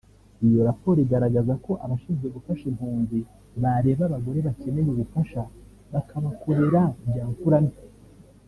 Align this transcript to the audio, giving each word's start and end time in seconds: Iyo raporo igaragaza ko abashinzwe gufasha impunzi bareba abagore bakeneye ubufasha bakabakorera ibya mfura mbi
Iyo 0.45 0.59
raporo 0.69 0.97
igaragaza 1.05 1.53
ko 1.65 1.71
abashinzwe 1.85 2.27
gufasha 2.35 2.63
impunzi 2.71 3.19
bareba 3.61 4.03
abagore 4.05 4.39
bakeneye 4.47 4.89
ubufasha 4.91 5.41
bakabakorera 5.93 6.81
ibya 7.05 7.25
mfura 7.31 7.59
mbi 7.65 7.77